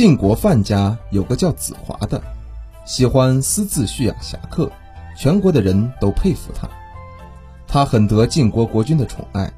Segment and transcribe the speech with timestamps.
[0.00, 2.22] 晋国范家有个叫子华的，
[2.86, 4.72] 喜欢私自蓄养侠客，
[5.14, 6.66] 全国的人都佩服他。
[7.68, 9.52] 他很得晋国国君的宠爱，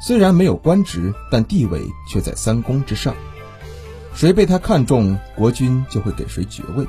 [0.00, 3.12] 虽然没有官职，但地位却在三公之上。
[4.14, 6.84] 谁被他看中，国君就会给谁爵位；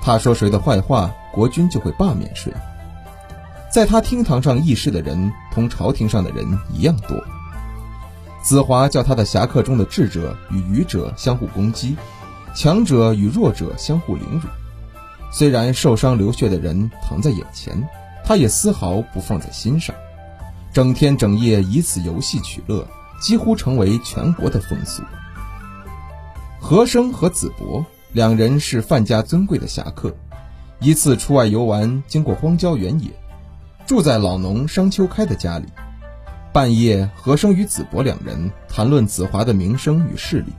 [0.00, 2.50] 他说谁的坏话，国君就会罢免谁。
[3.70, 7.22] 在他厅堂上议事的人，同朝廷上的人一样多。
[8.42, 11.94] 子华叫他的侠客中的智者与愚者相互攻击。
[12.58, 14.48] 强者与弱者相互凌辱，
[15.30, 17.88] 虽然受伤流血的人躺在眼前，
[18.24, 19.94] 他也丝毫不放在心上，
[20.72, 22.84] 整天整夜以此游戏取乐，
[23.20, 25.04] 几乎成为全国的风俗。
[26.58, 30.12] 和生和子伯两人是范家尊贵的侠客，
[30.80, 33.08] 一次出外游玩，经过荒郊原野，
[33.86, 35.66] 住在老农商丘开的家里。
[36.52, 40.52] 半夜，和生与子伯两人谈论子华的名声与势力。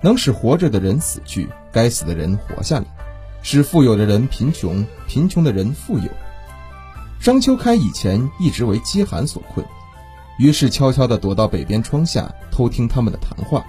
[0.00, 2.84] 能使活着的人死去，该死的人活下来，
[3.42, 6.08] 使富有的人贫穷，贫穷的人富有。
[7.18, 9.64] 商丘开以前一直为饥寒所困，
[10.38, 13.64] 于是悄悄地躲到北边窗下偷听他们的谈话，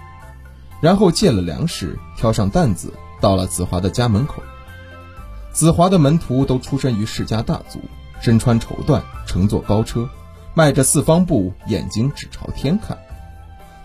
[0.81, 4.44] 然后借了粮食，挑上担子，到了子华的家门口。
[5.53, 7.80] 子华的门徒都出身于世家大族，
[8.22, 10.08] 身穿绸缎，乘坐高车，
[10.53, 12.97] 迈着四方步，眼睛只朝天看。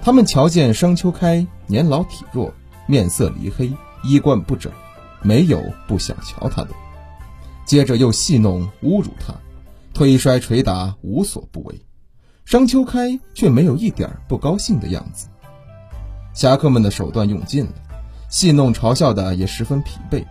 [0.02, 2.52] 他们瞧见商丘开年老体弱，
[2.86, 3.72] 面色黧黑，
[4.04, 4.70] 衣冠不整，
[5.22, 6.68] 没有不想瞧他的。
[7.64, 9.34] 接着又戏弄侮辱他，
[9.94, 11.80] 推摔捶打无所不为。
[12.44, 15.28] 商丘开却没有一点不高兴的样子。
[16.34, 17.72] 侠客们的手段用尽了，
[18.28, 20.24] 戏弄嘲笑的也十分疲惫，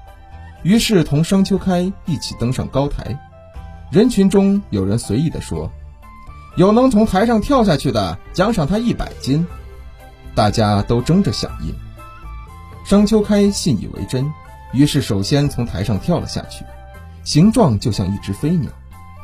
[0.61, 3.17] 于是同商丘开一起登上高台。
[3.91, 5.71] 人群中有人随意地说
[6.55, 9.47] ：“有能从台上跳下去的，奖赏他一百金。”
[10.33, 11.75] 大家都争着响应，
[12.85, 14.31] 商丘开信以为真，
[14.71, 16.63] 于是首先从台上跳了下去，
[17.23, 18.71] 形状就像一只飞鸟，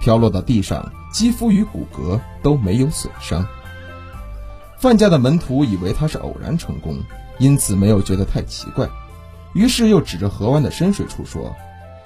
[0.01, 3.45] 飘落到地上，肌肤与骨骼都没有损伤。
[4.79, 7.00] 范家的门徒以为他是偶然成功，
[7.39, 8.88] 因此没有觉得太奇怪，
[9.53, 11.56] 于是又指着河湾的深水处说：“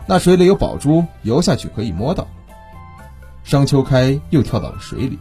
[0.08, 2.28] 那水里有宝珠，游下去可以摸到。”
[3.44, 5.20] 商丘开又跳到了水里，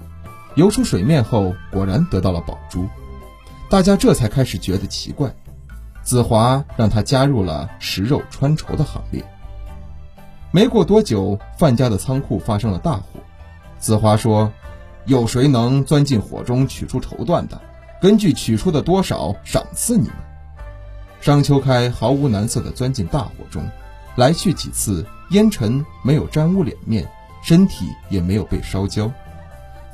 [0.54, 2.86] 游出水面后，果然得到了宝珠。
[3.70, 5.32] 大家这才开始觉得奇怪，
[6.03, 9.25] 子华让他加入了食肉穿绸的行列。
[10.50, 13.20] 没过多久，范家的仓库发生了大火。
[13.78, 14.53] 子华说
[15.06, 17.60] ：“有谁能钻进火中取出绸缎的？
[18.03, 20.16] 根据取出的多少，赏赐你们。”
[21.22, 23.62] 商丘开毫无难色地钻进大火中，
[24.16, 27.09] 来去几次，烟尘没有沾污脸面，
[27.41, 29.09] 身体也没有被烧焦。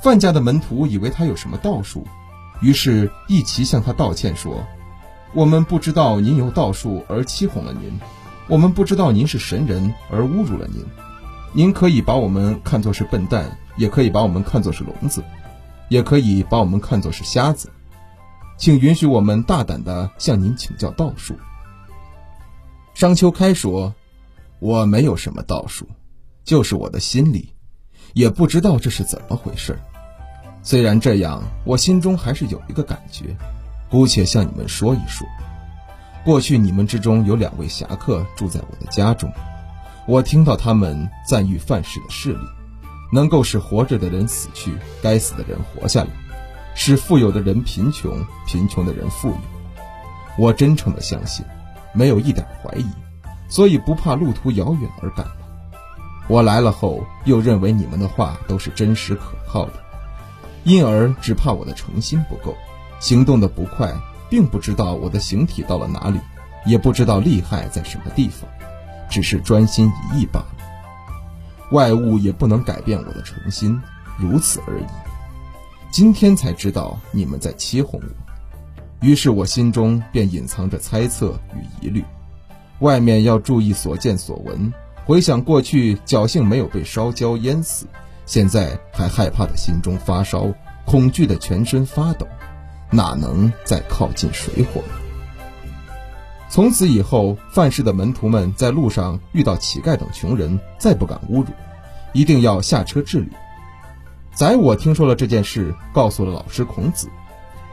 [0.00, 2.06] 范家的门徒以为他有什么道术。
[2.60, 4.66] 于是，一齐向他道歉说
[5.34, 8.00] ：“我们不知道您有道术而欺哄了您，
[8.48, 10.84] 我们不知道您是神人而侮辱了您。
[11.52, 15.22] 您可以把我们看作是笨蛋，也可以把我们看作是聋子，
[15.88, 17.70] 也可以把我们看作是瞎子。
[18.56, 21.34] 请允许我们大胆地向您请教道术。”
[22.94, 23.94] 商丘开说
[24.60, 25.86] ：“我没有什么道术，
[26.42, 27.52] 就是我的心里，
[28.14, 29.78] 也不知道这是怎么回事。”
[30.66, 33.36] 虽然这样，我心中还是有一个感觉，
[33.88, 35.24] 姑且向你们说一说。
[36.24, 39.30] 过去你们之中有两位侠客住在我的家中，
[40.08, 42.40] 我听到他们赞誉范氏的势力，
[43.12, 46.10] 能够使活着的人死去，该死的人活下来，
[46.74, 49.38] 使富有的人贫穷，贫穷的人富有。
[50.36, 51.46] 我真诚的相信，
[51.92, 52.86] 没有一点怀疑，
[53.48, 55.32] 所以不怕路途遥远而赶来。
[56.26, 59.85] 我来了后，又认为你们的话都是真实可靠的。
[60.66, 62.56] 因而只怕我的诚心不够，
[62.98, 63.94] 行动的不快，
[64.28, 66.18] 并不知道我的形体到了哪里，
[66.66, 68.50] 也不知道厉害在什么地方，
[69.08, 70.56] 只是专心一意罢了。
[71.70, 73.80] 外物也不能改变我的诚心，
[74.18, 74.84] 如此而已。
[75.92, 82.04] 今天才知道你们在欺哄我，于是我心中便隐藏着猜测与疑虑。
[82.80, 84.72] 外面要注意所见所闻，
[85.04, 87.86] 回想过去侥幸没有被烧焦淹死。
[88.26, 90.52] 现在还害怕的心中发烧，
[90.84, 92.26] 恐惧的全身发抖，
[92.90, 94.88] 哪能再靠近水火呢？
[96.48, 101.46] 从此以后，范氏的门徒们在路上遇到乞丐等穷人，再不敢侮辱，
[102.12, 103.30] 一定要下车治理。
[104.32, 107.08] 宰我听说了这件事，告诉了老师孔子。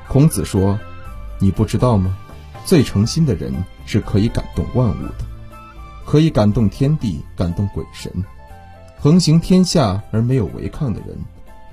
[0.08, 0.80] 孔子说
[1.40, 2.18] ：“你不知道吗？
[2.66, 3.54] 最诚心的人
[3.86, 5.26] 是可以感动万物的，
[6.06, 8.12] 可以感动天地，感动鬼神。”
[9.04, 11.18] 横行天下而没有违抗的人，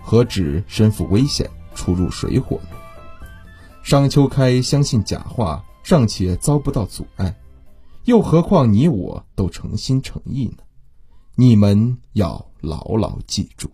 [0.01, 2.77] 何止身负危险出入水火呢？
[3.85, 7.33] 商丘开相信假话，尚且遭不到阻碍，
[8.07, 10.65] 又何况你我都诚心诚意呢？
[11.37, 13.71] 你们要牢牢记住。